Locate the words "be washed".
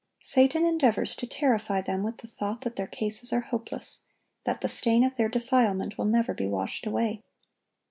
6.33-6.87